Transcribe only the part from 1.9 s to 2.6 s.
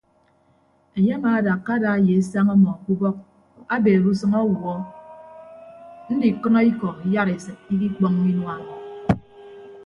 ye esañ